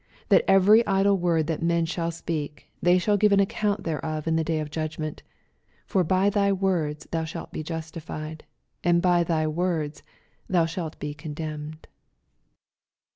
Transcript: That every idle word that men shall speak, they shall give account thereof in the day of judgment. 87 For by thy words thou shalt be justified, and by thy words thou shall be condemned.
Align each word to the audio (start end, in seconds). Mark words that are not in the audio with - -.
That 0.29 0.43
every 0.47 0.83
idle 0.87 1.15
word 1.19 1.45
that 1.45 1.61
men 1.61 1.85
shall 1.85 2.09
speak, 2.09 2.71
they 2.81 2.97
shall 2.97 3.17
give 3.17 3.31
account 3.33 3.83
thereof 3.83 4.25
in 4.27 4.35
the 4.35 4.43
day 4.43 4.59
of 4.59 4.71
judgment. 4.71 5.21
87 5.85 5.85
For 5.85 6.03
by 6.03 6.31
thy 6.31 6.51
words 6.51 7.07
thou 7.11 7.23
shalt 7.23 7.51
be 7.51 7.61
justified, 7.61 8.43
and 8.83 8.99
by 8.99 9.23
thy 9.23 9.45
words 9.45 10.01
thou 10.49 10.65
shall 10.65 10.91
be 10.97 11.13
condemned. 11.13 11.87